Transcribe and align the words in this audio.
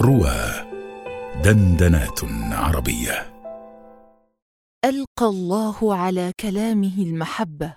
روى 0.00 0.68
دندنات 1.44 2.24
عربية. 2.52 3.38
ألقى 4.84 5.26
الله 5.26 5.96
على 5.96 6.32
كلامه 6.40 7.02
المحبة. 7.02 7.76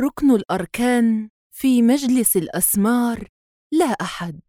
ركن 0.00 0.30
الأركان 0.30 1.28
في 1.54 1.82
مجلس 1.82 2.36
الأسمار 2.36 3.28
لا 3.72 3.84
أحد. 3.84 4.40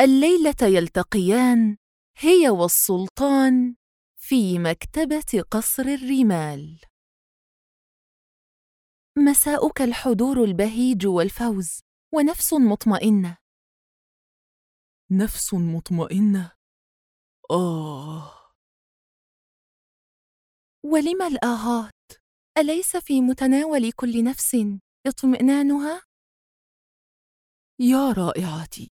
الليلة 0.00 0.56
يلتقيان 0.62 1.76
هي 2.18 2.48
والسلطان 2.50 3.74
في 4.16 4.58
مكتبة 4.58 5.42
قصر 5.50 5.82
الرمال. 5.82 6.80
مساؤك 9.18 9.82
الحضور 9.82 10.44
البهيج 10.44 11.06
والفوز 11.06 11.80
ونفس 12.14 12.52
مطمئنة. 12.54 13.41
نفس 15.16 15.54
مطمئنة؟ 15.54 16.52
آه. 17.50 18.52
ولم 20.84 21.22
الآهات؟ 21.22 21.92
أليس 22.58 22.96
في 22.96 23.20
متناول 23.20 23.92
كل 23.92 24.24
نفس 24.24 24.56
اطمئنانها؟ 25.06 26.02
يا 27.80 28.12
رائعتي 28.12 28.90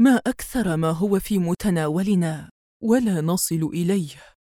ما 0.00 0.16
أكثر 0.16 0.76
ما 0.76 0.90
هو 0.90 1.20
في 1.20 1.38
متناولنا 1.38 2.50
ولا 2.82 3.20
نصل 3.20 3.62
إليه. 3.72 4.34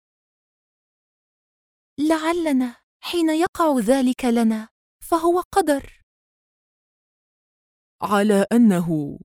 لعلنا 1.98 2.76
حين 3.02 3.30
يقع 3.30 3.78
ذلك 3.78 4.24
لنا 4.24 4.68
فهو 5.10 5.40
قدر. 5.40 6.02
على 8.02 8.46
أنه 8.52 9.18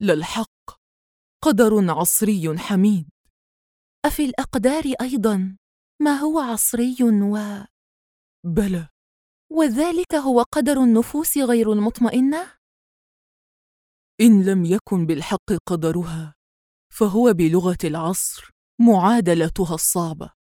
للحق 0.00 0.81
قدر 1.44 1.90
عصري 1.90 2.58
حميد. 2.58 3.08
أفي 4.06 4.24
الأقدار 4.24 4.84
أيضا؟ 5.00 5.56
ما 6.02 6.10
هو 6.10 6.38
عصري 6.38 6.96
و؟ 7.02 7.36
بلى. 8.46 8.88
وذلك 9.52 10.14
هو 10.14 10.42
قدر 10.42 10.84
النفوس 10.84 11.38
غير 11.38 11.72
المطمئنة؟ 11.72 12.52
إن 14.20 14.44
لم 14.44 14.64
يكن 14.64 15.06
بالحق 15.06 15.52
قدرها 15.66 16.34
فهو 16.94 17.32
بلغة 17.32 17.78
العصر 17.84 18.50
معادلتها 18.80 19.74
الصعبة. 19.74 20.32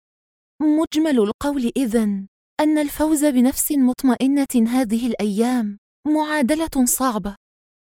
مجمل 0.62 1.20
القول 1.20 1.72
إذن 1.78 2.28
أن 2.60 2.78
الفوز 2.78 3.26
بنفس 3.26 3.72
مطمئنة 3.72 4.70
هذه 4.70 5.08
الأيام 5.08 5.78
معادلة 6.08 6.86
صعبة. 6.86 7.36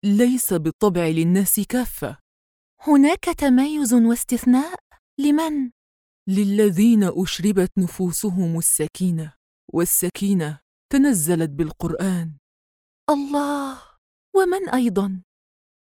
ليس 0.05 0.55
بالطبع 0.55 1.07
للناس 1.07 1.61
كافة. 1.69 2.22
هناك 2.87 3.25
تمايز 3.25 3.95
واستثناء؟ 3.95 4.79
لمن؟ 5.21 5.71
للذين 6.29 7.05
أشربت 7.05 7.73
نفوسهم 7.79 8.59
السكينة 8.59 9.33
والسكينة 9.73 10.61
تنزلت 10.93 11.51
بالقرآن. 11.51 12.37
الله. 13.11 13.79
ومن 14.37 14.69
أيضا؟ 14.69 15.23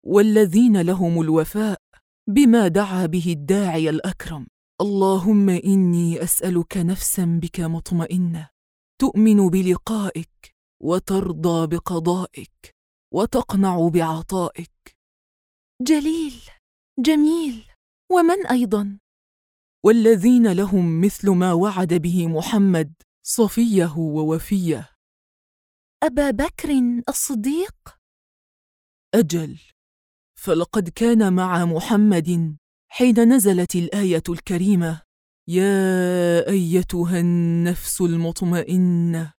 والذين 0.06 0.80
لهم 0.80 1.20
الوفاء 1.20 1.80
بما 2.28 2.68
دعا 2.68 3.06
به 3.06 3.32
الداعي 3.32 3.90
الأكرم. 3.90 4.46
اللهم 4.80 5.48
إني 5.48 6.22
أسألك 6.22 6.76
نفسا 6.76 7.38
بك 7.42 7.60
مطمئنة. 7.60 8.48
تؤمن 9.00 9.48
بلقائك 9.48 10.54
وترضى 10.82 11.66
بقضائك 11.66 12.74
وتقنع 13.14 13.88
بعطائك. 13.88 14.96
جليل. 15.82 16.59
جميل 17.02 17.64
ومن 18.12 18.46
أيضا؟ 18.46 18.98
والذين 19.84 20.52
لهم 20.52 21.00
مثل 21.00 21.30
ما 21.30 21.52
وعد 21.52 21.94
به 21.94 22.26
محمد 22.26 22.92
صفيه 23.22 23.96
ووفيه 23.98 24.90
أبا 26.02 26.30
بكر 26.30 26.68
الصديق؟ 27.08 27.74
أجل 29.14 29.58
فلقد 30.38 30.88
كان 30.88 31.32
مع 31.32 31.64
محمد 31.64 32.56
حين 32.88 33.34
نزلت 33.34 33.76
الآية 33.76 34.22
الكريمة 34.28 35.02
يا 35.48 36.48
أيتها 36.48 37.20
النفس 37.20 38.00
المطمئنة 38.00 39.32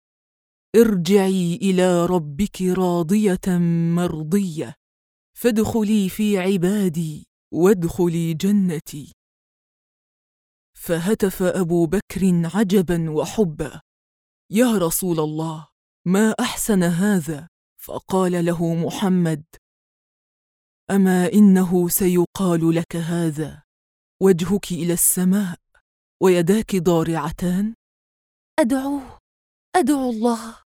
ارجعي 0.77 1.57
إلى 1.57 2.07
ربك 2.07 2.63
راضية 2.63 3.59
مرضية 3.95 4.75
فادخلي 5.39 6.09
في 6.09 6.39
عبادي 6.39 7.30
وادخلي 7.53 8.35
جنتي. 8.35 9.13
فهتف 10.75 11.43
أبو 11.43 11.87
بكر 11.87 12.49
عجبا 12.55 13.11
وحبا. 13.11 13.81
يا 14.51 14.79
رسول 14.79 15.21
الله 15.21 15.69
ما 16.07 16.35
أحسن 16.41 16.83
هذا؟ 16.83 17.49
فقال 17.81 18.45
له 18.45 18.75
محمد 18.75 19.45
أما 20.91 21.33
إنه 21.33 21.89
سيقال 21.89 22.75
لك 22.75 22.97
هذا؟ 22.97 23.63
وجهك 24.23 24.73
إلى 24.73 24.93
السماء 24.93 25.59
ويداك 26.23 26.77
ضارعتان؟ 26.77 27.75
أدعوه 28.59 29.19
أدعو 29.77 30.11
الله. 30.11 30.63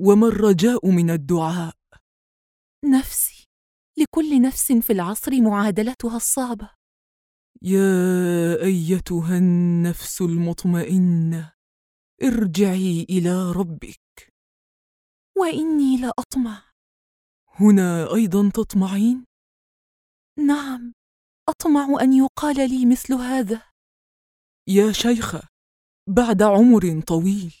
وما 0.00 0.28
الرجاء 0.28 0.90
من 0.90 1.10
الدعاء. 1.10 1.74
نفسي. 2.84 3.45
لكل 3.98 4.42
نفس 4.42 4.72
في 4.72 4.92
العصر 4.92 5.40
معادلتها 5.40 6.16
الصعبة. 6.16 6.70
يا 7.62 8.62
أيتها 8.62 9.38
النفس 9.38 10.20
المطمئنة 10.22 11.52
ارجعي 12.22 13.06
إلى 13.10 13.52
ربك. 13.52 14.32
وإني 15.38 15.96
لأطمع 16.00 16.62
هنا 17.60 18.14
أيضا 18.14 18.50
تطمعين؟ 18.54 19.24
نعم 20.38 20.92
أطمع 21.48 22.00
أن 22.00 22.12
يقال 22.12 22.56
لي 22.70 22.86
مثل 22.86 23.14
هذا. 23.14 23.62
يا 24.68 24.92
شيخة 24.92 25.42
بعد 26.08 26.42
عمر 26.42 27.00
طويل. 27.00 27.54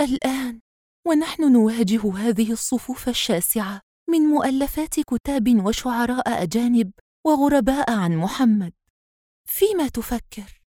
الآن 0.00 0.60
ونحن 1.06 1.52
نواجه 1.52 2.16
هذه 2.16 2.52
الصفوف 2.52 3.08
الشاسعة. 3.08 3.80
من 4.10 4.20
مؤلفات 4.20 5.00
كتاب 5.00 5.66
وشعراء 5.66 6.42
أجانب 6.42 6.92
وغرباء 7.26 7.90
عن 7.90 8.16
محمد. 8.16 8.72
فيما 9.48 9.88
تفكر؟ 9.88 10.60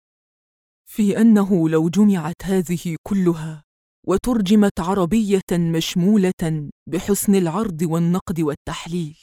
في 0.85 1.21
أنه 1.21 1.69
لو 1.69 1.89
جمعت 1.89 2.45
هذه 2.45 2.97
كلها 3.03 3.65
وترجمت 4.07 4.81
عربية 4.81 5.51
مشمولة 5.53 6.71
بحسن 6.87 7.35
العرض 7.35 7.83
والنقد 7.83 8.41
والتحليل. 8.41 9.19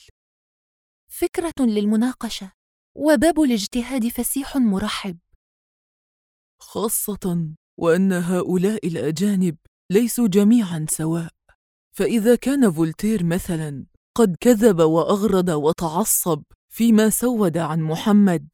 فكرة 1.12 1.54
للمناقشة 1.60 2.52
وباب 2.96 3.42
الاجتهاد 3.42 4.08
فسيح 4.08 4.58
مرحب. 4.58 5.18
خاصة 6.62 7.54
وأن 7.78 8.14
هؤلاء 8.14 8.88
الأجانب 8.88 9.58
ليسوا 9.92 10.28
جميعا 10.28 10.86
سواء 10.90 11.32
فإذا 11.92 12.36
كان 12.36 12.72
فولتير 12.72 13.24
مثلا 13.24 13.86
قد 14.20 14.36
كذب 14.40 14.80
وأغرد 14.80 15.50
وتعصب 15.50 16.44
فيما 16.70 17.10
سود 17.10 17.58
عن 17.58 17.82
محمد. 17.82 18.48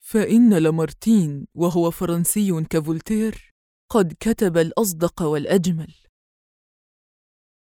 فإن 0.00 0.54
لامارتين 0.54 1.46
وهو 1.54 1.90
فرنسي 1.90 2.64
كفولتير 2.70 3.52
قد 3.90 4.16
كتب 4.20 4.58
الأصدق 4.58 5.22
والأجمل. 5.22 5.94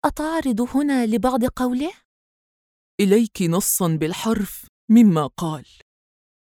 أتعرض 0.06 0.62
هنا 0.62 1.06
لبعض 1.06 1.46
قوله؟ 1.46 1.92
إليك 3.00 3.42
نصا 3.42 3.88
بالحرف 3.88 4.68
مما 4.90 5.28
قال. 5.28 5.66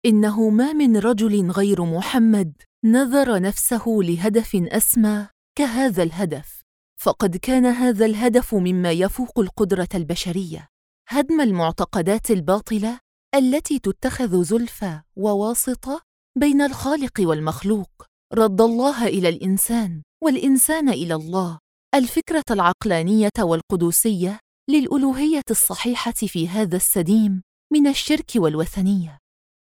إنه 0.05 0.49
ما 0.49 0.73
من 0.73 0.97
رجل 0.97 1.51
غير 1.51 1.85
محمد 1.85 2.61
نذر 2.85 3.41
نفسه 3.41 3.83
لهدف 3.87 4.55
أسمى 4.55 5.27
كهذا 5.55 6.03
الهدف. 6.03 6.61
فقد 7.01 7.37
كان 7.37 7.65
هذا 7.65 8.05
الهدف 8.05 8.55
مما 8.55 8.91
يفوق 8.91 9.39
القدرة 9.39 9.89
البشرية. 9.95 10.69
هدم 11.11 11.41
المعتقدات 11.41 12.31
الباطلة 12.31 12.99
التي 13.35 13.79
تتخذ 13.79 14.43
زلفى 14.43 15.01
وواسطة 15.15 16.01
بين 16.39 16.61
الخالق 16.61 17.11
والمخلوق. 17.19 17.89
رد 18.33 18.61
الله 18.61 19.07
إلى 19.07 19.29
الإنسان 19.29 20.01
والإنسان 20.23 20.89
إلى 20.89 21.15
الله. 21.15 21.59
الفكرة 21.95 22.43
العقلانية 22.51 23.31
والقدوسية 23.39 24.39
للألوهية 24.69 25.43
الصحيحة 25.51 26.11
في 26.11 26.47
هذا 26.47 26.75
السديم 26.75 27.41
من 27.73 27.87
الشرك 27.87 28.31
والوثنية. 28.35 29.17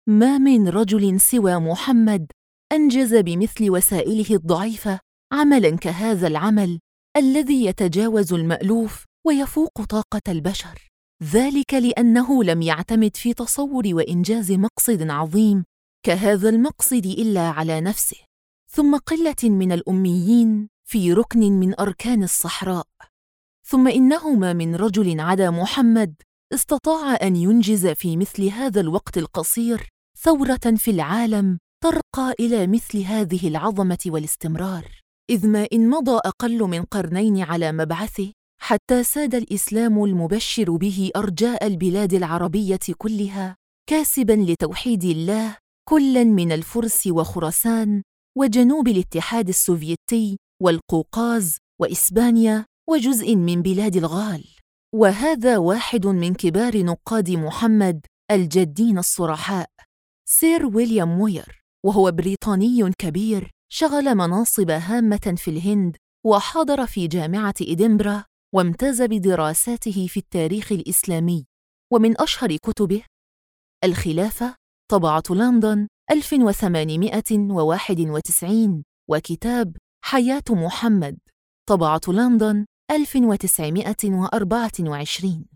ما 0.09 0.39
من 0.39 0.69
رجل 0.69 1.21
سوى 1.21 1.57
محمد 1.57 2.27
أنجز 2.73 3.15
بمثل 3.15 3.71
وسائله 3.71 4.37
الضعيفة 4.37 5.01
عملا 5.33 5.77
كهذا 5.77 6.27
العمل 6.27 6.81
الذي 7.17 7.65
يتجاوز 7.65 8.33
المألوف 8.33 9.05
ويفوق 9.27 9.83
طاقة 9.89 10.23
البشر. 10.29 10.94
ذلك 11.23 11.75
لأنه 11.75 12.45
لم 12.45 12.63
يعتمد 12.63 13.17
في 13.17 13.35
تصور 13.35 13.83
وإنجاز 13.87 14.53
مقصد 14.53 15.11
عظيم 15.11 15.65
كهذا 16.07 16.49
المقصد 16.49 17.07
إلا 17.07 17.49
على 17.49 17.81
نفسه. 17.81 18.17
ثم 18.71 18.97
قلة 18.97 19.51
من 19.51 19.73
الأميين 19.73 20.69
في 20.85 21.13
ركن 21.13 21.41
من 21.41 21.81
أركان 21.81 22.23
الصحراء. 22.23 22.87
ثم 23.67 23.89
انه 23.89 24.35
ما 24.35 24.53
من 24.53 24.75
رجل 24.77 25.21
عدا 25.21 25.51
محمد 25.51 26.15
استطاع 26.55 27.19
أن 27.23 27.37
ينجز 27.37 27.87
في 27.87 28.17
مثل 28.17 28.45
هذا 28.45 28.81
الوقت 28.81 29.19
القصير 29.19 29.89
ثورة 30.19 30.75
في 30.77 30.91
العالم 30.91 31.59
ترقى 31.83 32.35
إلى 32.41 32.67
مثل 32.67 32.99
هذه 32.99 33.49
العظمة 33.49 33.99
والاستمرار. 34.07 35.01
إذ 35.31 35.47
ما 35.47 35.67
إن 35.73 35.91
مضى 35.91 36.21
أقل 36.25 36.59
من 36.63 36.83
قرنين 36.83 37.43
على 37.43 37.73
مبعثه 37.73 38.33
حتى 38.67 39.05
ساد 39.05 39.35
الإسلام 39.35 40.05
المبشر 40.05 40.71
به 40.71 41.11
أرجاء 41.17 41.67
البلاد 41.67 42.15
العربية 42.15 42.79
كلها 42.99 43.57
كاسبا 43.91 44.33
لتوحيد 44.33 45.05
الله 45.05 45.57
كلا 45.89 46.25
من 46.25 46.53
الفرس 46.53 47.07
وخراسان 47.07 48.03
وجنوب 48.39 48.89
الاتحاد 48.89 49.49
السوفيتي 49.49 50.39
والقوقاز 50.63 51.59
وإسبانيا 51.81 52.67
وجزء 52.91 53.37
من 53.37 53.63
بلاد 53.63 53.97
الغال. 53.97 54.45
وهذا 54.95 55.59
واحد 55.59 56.07
من 56.07 56.35
كبار 56.35 56.83
نقاد 56.85 57.31
محمد 57.31 58.07
الجادين 58.31 58.99
الصرحاء 58.99 59.71
سير 60.29 60.67
ويليام 60.67 61.19
موير 61.19 61.63
وهو 61.87 62.11
بريطاني 62.11 62.93
كبير 62.99 63.51
شغل 63.73 64.15
مناصب 64.15 64.71
هامة 64.71 65.35
في 65.37 65.51
الهند 65.51 65.97
وحاضر 66.27 66.87
في 66.87 67.07
جامعة 67.07 67.55
إدنبرا 67.63 68.25
وامتاز 68.55 69.03
بدراساته 69.03 70.07
في 70.07 70.17
التاريخ 70.17 70.73
الإسلامي 70.73 71.47
ومن 71.93 72.21
أشهر 72.21 72.57
كتبه 72.57 73.03
الخلافة 73.85 74.55
طبعة 74.91 75.23
لندن 75.31 75.89
1891 76.11 78.85
وكتاب 79.11 79.77
حياة 80.05 80.43
محمد 80.51 81.19
طبعة 81.69 82.01
لندن 82.09 82.67
1924 82.91 85.47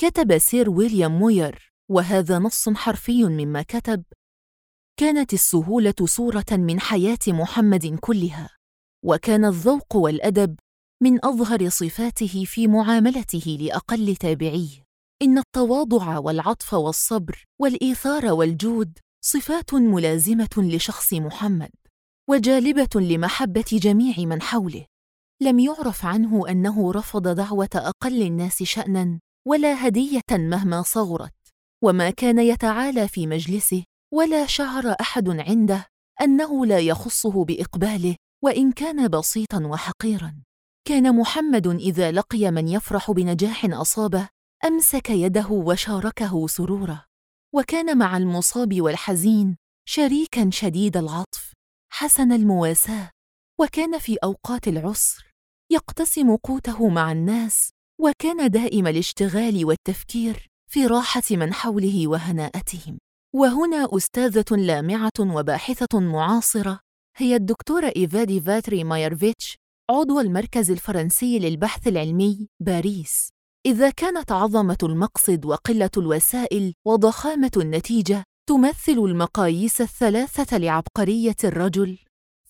كتب 0.00 0.38
سير 0.38 0.70
ويليام 0.70 1.18
موير 1.18 1.72
وهذا 1.90 2.38
نص 2.38 2.68
حرفي 2.68 3.24
مما 3.24 3.62
كتب. 3.62 4.04
كانت 5.00 5.32
السهولة 5.32 5.94
صورة 6.04 6.44
من 6.52 6.80
حياة 6.80 7.18
محمد 7.28 7.98
كلها 8.00 8.50
وكان 9.04 9.44
الذوق 9.44 9.96
والأدب 9.96 10.56
من 11.04 11.24
أظهر 11.24 11.68
صفاته 11.68 12.44
في 12.46 12.66
معاملته 12.66 13.58
لأقل 13.60 14.16
تابعيه 14.16 14.84
إن 15.22 15.38
التواضع 15.38 16.18
والعطف 16.18 16.74
والصبر 16.74 17.44
والإيثار 17.60 18.32
والجود 18.32 18.98
صفات 19.24 19.74
ملازمة 19.74 20.48
لشخص 20.56 21.12
محمد 21.12 21.70
وجالبة 22.30 22.88
لمحبة 23.00 23.64
جميع 23.72 24.14
من 24.18 24.42
حوله. 24.42 24.86
لم 25.42 25.58
يعرف 25.58 26.04
عنه 26.04 26.48
أنه 26.48 26.92
رفض 26.92 27.28
دعوة 27.28 27.68
أقل 27.74 28.22
الناس 28.22 28.62
شانا 28.62 29.20
ولا 29.46 29.86
هدية 29.88 30.20
مهما 30.30 30.82
صغرت. 30.82 31.34
وما 31.82 32.10
كان 32.10 32.38
يتعالى 32.38 33.08
في 33.08 33.26
مجلسه 33.26 33.84
ولا 34.12 34.46
شعر 34.46 34.96
أحد 35.00 35.28
عنده 35.28 35.86
أنه 36.22 36.66
لا 36.66 36.78
يخصه 36.78 37.44
بإقباله 37.44 38.16
وإن 38.44 38.72
كان 38.72 39.08
بسيطا 39.08 39.66
وحقيرا. 39.66 40.34
كان 40.88 41.16
محمد 41.16 41.66
إذا 41.66 42.12
لقي 42.12 42.50
من 42.50 42.68
يفرح 42.68 43.10
بنجاح 43.10 43.64
أصابه 43.64 44.28
أمسك 44.64 45.10
يده 45.10 45.48
وشاركه 45.50 46.46
سروره. 46.46 47.04
وكان 47.54 47.98
مع 47.98 48.16
المصاب 48.16 48.80
والحزين 48.80 49.56
شريكا 49.88 50.50
شديد 50.50 50.96
العطف. 50.96 51.52
حسن 51.92 52.32
المواساة. 52.32 53.10
وكان 53.60 53.98
في 53.98 54.16
أوقات 54.24 54.68
العسر 54.68 55.30
يقتسم 55.72 56.36
قوته 56.36 56.88
مع 56.88 57.12
الناس. 57.12 57.70
وكان 58.00 58.50
دائم 58.50 58.86
الاشتغال 58.86 59.64
والتفكير 59.64 60.46
في 60.70 60.86
راحة 60.86 61.22
من 61.30 61.54
حوله 61.54 62.08
وهناءتهم. 62.08 62.98
وهنا 63.34 63.88
أستاذة 63.96 64.56
لامعة 64.56 65.20
وباحثة 65.20 66.00
معاصرة 66.00 66.80
هي 67.16 67.36
الدكتورة 67.36 67.92
إيفا 67.96 68.18
دي 68.18 68.40
فيتري 68.40 68.84
مايروفيتش 68.84 69.63
عضو 69.90 70.20
المركز 70.20 70.70
الفرنسي 70.70 71.38
للبحث 71.38 71.88
العلمي 71.88 72.48
باريس. 72.60 73.28
إذا 73.66 73.90
كانت 73.90 74.32
عظمة 74.32 74.78
المقصد 74.82 75.44
وقلة 75.44 75.90
الوسائل 75.96 76.74
وضخامة 76.86 77.50
النتيجة 77.56 78.24
تمثل 78.48 78.92
المقاييس 78.92 79.80
الثلاثة 79.80 80.58
لعبقرية 80.58 81.36
الرجل 81.44 81.98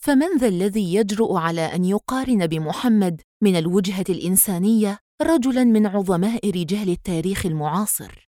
فمن 0.01 0.37
ذا 0.39 0.49
الذي 0.49 0.95
يجرؤ 0.95 1.37
على 1.37 1.61
أن 1.61 1.85
يقارن 1.85 2.47
بمحمد 2.47 3.21
من 3.43 3.57
الوجهة 3.57 4.05
الإنسانية 4.09 4.99
رجلا 5.23 5.65
من 5.65 5.87
عظماء 5.87 6.51
رجال 6.51 6.89
التاريخ 6.89 7.47
المعاصر؟ 7.47 8.29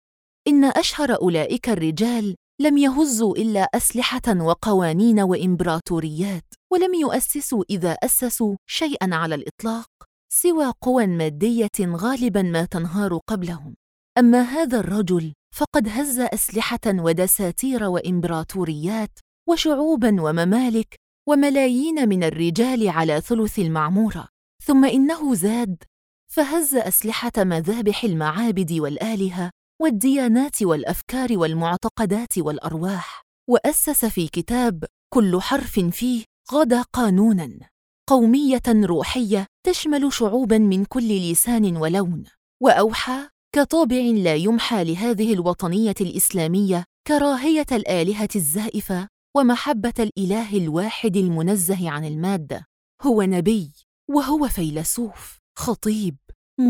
إن 0.47 0.63
أشهر 0.63 1.21
أولئك 1.21 1.69
الرجال 1.69 2.35
لم 2.61 2.77
يهزوا 2.77 3.35
إلا 3.37 3.69
أسلحة 3.73 4.41
وقوانين 4.41 5.19
وإمبراطوريات. 5.19 6.53
ولم 6.73 6.93
يؤسسوا 6.93 7.63
إذا 7.69 7.91
أسسوا 7.91 8.55
شيئا 8.69 9.15
على 9.15 9.35
الإطلاق 9.35 9.87
سوى 10.33 10.73
قوى 10.81 11.07
مادية 11.07 11.79
غالبا 11.81 12.41
ما 12.41 12.65
تنهار 12.65 13.19
قبلهم. 13.27 13.75
أما 14.17 14.41
هذا 14.41 14.79
الرجل 14.79 15.33
فقد 15.55 15.87
هز 15.87 16.19
أسلحة 16.19 16.79
ودساتير 16.87 17.83
وإمبراطوريات 17.83 19.19
وشعوبا 19.49 20.21
وممالك 20.21 20.95
وملايين 21.29 22.09
من 22.09 22.23
الرجال 22.23 22.89
على 22.89 23.21
ثلث 23.21 23.59
المعمورة. 23.59 24.27
ثم 24.63 24.85
إنه 24.85 25.35
زاد 25.35 25.83
فهز 26.31 26.75
أسلحة 26.75 27.31
مذابح 27.37 28.03
المعابد 28.03 28.73
والآلهة 28.73 29.51
والديانات 29.81 30.63
والأفكار 30.63 31.37
والمعتقدات 31.37 32.37
والأرواح 32.37 33.21
وأسس 33.49 34.05
في 34.05 34.27
كتاب 34.27 34.83
كل 35.13 35.41
حرف 35.41 35.79
فيه 35.79 36.32
غدا 36.51 36.81
قانونا. 36.81 37.69
قومية 38.09 38.61
روحية 38.67 39.47
تشمل 39.65 40.13
شعوبا 40.13 40.57
من 40.57 40.85
كل 40.85 41.31
لسان 41.31 41.77
ولون. 41.77 42.23
وأوحى 42.61 43.29
كطابع 43.55 43.97
لا 43.97 44.35
يمحى 44.35 44.83
لهذه 44.83 45.33
الوطنية 45.33 45.95
الإسلامية 46.01 46.85
كراهية 47.07 47.65
الآلهة 47.71 48.29
الزائفة 48.35 49.07
ومحبة 49.37 49.93
الإله 49.99 50.57
الواحد 50.57 51.17
المنزه 51.17 51.89
عن 51.89 52.05
الماده 52.05 52.65
هو 53.01 53.21
نبي 53.21 53.71
وهو 54.09 54.47
فيلسوف 54.47 55.39
خطيب 55.57 56.17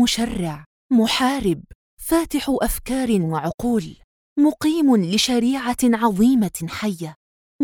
مشرع 0.02 0.64
محارب 0.92 1.62
فاتح 2.00 2.46
أفكار 2.62 3.22
وعقول 3.22 3.96
مقيم 4.38 4.96
لشريعة 4.96 5.76
عظيمة 5.84 6.66
حية. 6.68 7.14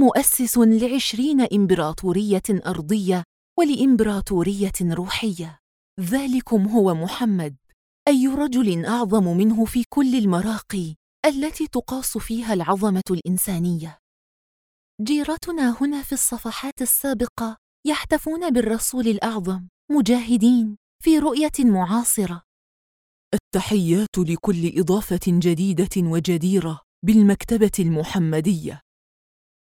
مؤسس 0.00 0.58
لعشرين 0.58 1.40
إمبراطورية 1.40 2.42
أرضية 2.50 3.24
ولإمبراطورية 3.58 4.72
روحية. 4.82 5.58
ذلكم 6.00 6.68
هو 6.68 6.94
محمد 6.94 7.56
أي 8.08 8.26
رجل 8.26 8.84
أعظم 8.84 9.36
منه 9.36 9.64
في 9.64 9.84
كل 9.88 10.14
المراقي 10.18 10.94
التي 11.26 11.66
تقاس 11.66 12.18
فيها 12.18 12.54
العظمة 12.54 13.02
الإنسانية. 13.10 13.98
جيرتنا 15.02 15.76
هنا 15.80 16.02
في 16.02 16.12
الصفحات 16.12 16.82
السابقة 16.82 17.56
يحتفون 17.86 18.50
بالرسول 18.50 19.08
الأعظم 19.08 19.68
مجاهدين 19.90 20.76
في 21.04 21.18
رؤية 21.18 21.52
معاصرة. 21.58 22.42
التحيات 23.34 24.18
لكل 24.18 24.78
إضافة 24.78 25.20
جديدة 25.26 25.96
وجديرة 25.96 26.80
بالمكتبة 27.06 27.72
المحمدية. 27.78 28.80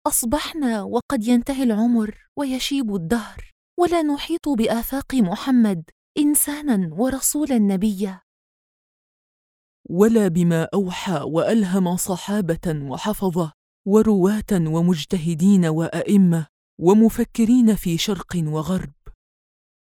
أصبحنا 0.07 0.83
وقد 0.83 1.27
ينتهي 1.27 1.63
العمر 1.63 2.27
ويشيب 2.37 2.95
الدهر 2.95 3.51
ولا 3.79 4.01
نحيط 4.01 4.49
بآفاق 4.49 5.15
محمد 5.15 5.89
إنسانا 6.17 6.89
ورسولا 6.93 7.57
نبيا. 7.57 8.21
ولا 9.89 10.27
بما 10.27 10.67
أوحى 10.73 11.21
وألهم 11.25 11.97
صحابة 11.97 12.81
وحفظه 12.91 13.51
ورواة 13.87 14.51
ومجتهدين 14.51 15.65
وأئمة 15.65 16.47
ومفكرين 16.81 17.75
في 17.75 17.97
شرق 17.97 18.35
وغرب. 18.43 18.93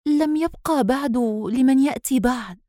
لم 0.06 0.36
يبقى 0.36 0.84
بعد 0.84 1.16
لمن 1.50 1.78
يأتي 1.78 2.20
بعد. 2.20 2.60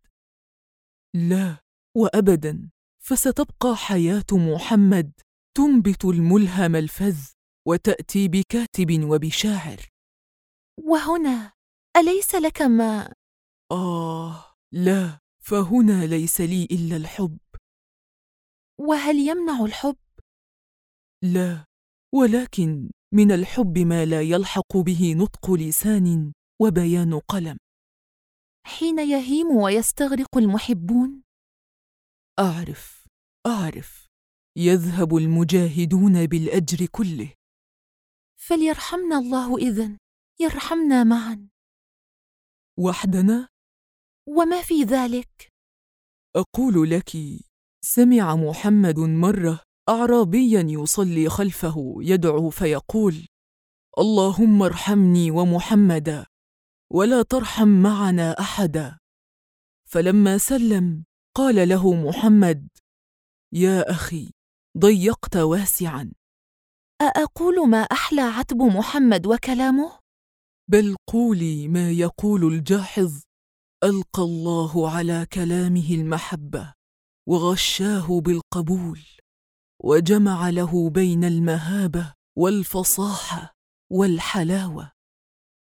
لا 1.16 1.58
وأبدا 1.98 2.70
فستبقى 3.00 3.76
حياة 3.76 4.26
محمد 4.32 5.12
تنبت 5.56 6.06
الملهم 6.06 6.76
الفذ 6.76 7.18
وتأتي 7.68 8.28
بكاتب 8.28 9.04
وبشاعر. 9.04 9.90
وهنا 10.80 11.54
أليس 11.98 12.36
لك 12.36 12.62
ما؟ 12.62 13.14
آه 13.72 14.56
لا 14.72 15.20
فهنا 15.40 16.06
ليس 16.06 16.42
لي 16.42 16.64
إلا 16.72 16.96
الحب. 16.98 17.38
وهل 18.80 19.16
يمنع 19.16 19.66
الحب؟ 19.66 19.98
لا 21.24 21.66
ولكن 22.16 22.92
من 23.14 23.32
الحب 23.32 23.78
ما 23.78 24.06
لا 24.06 24.22
يلحق 24.22 24.78
به 24.78 25.14
نطق 25.14 25.52
لسان 25.52 26.34
وبيان 26.62 27.20
قلم. 27.20 27.58
حين 28.68 29.00
يهيم 29.00 29.48
ويستغرق 29.48 30.38
المحبون؟ 30.38 31.24
أعرف 32.40 33.06
أعرف. 33.48 34.05
يذهب 34.58 35.16
المجاهدون 35.16 36.26
بالأجر 36.26 36.86
كله. 36.86 37.34
فليرحمنا 38.36 39.18
الله 39.18 39.58
إذن 39.58 39.98
يرحمنا 40.40 41.04
معا. 41.04 41.48
وحدنا؟ 42.80 43.48
وما 44.28 44.62
في 44.62 44.84
ذلك؟ 44.84 45.50
أقول 46.36 46.90
لك 46.90 47.12
سمع 47.86 48.36
محمد 48.36 49.00
مرة 49.00 49.60
اعرابيا 49.90 50.62
يصلي 50.62 51.30
خلفه 51.30 51.96
يدعو 52.00 52.50
فيقول 52.50 53.28
اللهم 54.00 54.62
ارحمني 54.64 55.32
ومحمدا 55.32 56.26
ولا 56.92 57.22
ترحم 57.22 57.68
معنا 57.68 58.40
أحدا. 58.40 58.98
فلما 59.90 60.38
سلم 60.38 61.06
قال 61.36 61.70
له 61.70 61.94
محمد 62.08 62.68
يا 63.54 63.92
أخي 63.92 64.35
ضيقت 64.78 65.36
واسعا. 65.38 66.12
أأقول 67.02 67.70
ما 67.70 67.78
أحلى 67.82 68.22
عتب 68.22 68.58
محمد 68.62 69.28
وكلامه؟ 69.28 70.00
بل 70.72 70.96
قولي 71.10 71.68
ما 71.68 71.92
يقول 71.92 72.54
الجاحظ. 72.54 73.22
ألقى 73.84 74.22
الله 74.22 74.92
على 74.92 75.28
كلامه 75.34 75.90
المحبة 75.92 76.74
وغشاه 77.30 78.22
بالقبول 78.22 79.02
وجمع 79.84 80.50
له 80.50 80.90
بين 80.90 81.24
المهابة 81.24 82.14
والفصاحة 82.38 83.54
والحلاوة. 83.92 84.92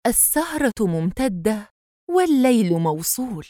السهرة 0.08 0.74
ممتدة 0.80 1.70
والليل 2.10 2.74
موصول. 2.74 3.48